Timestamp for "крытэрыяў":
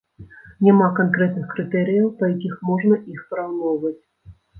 1.51-2.07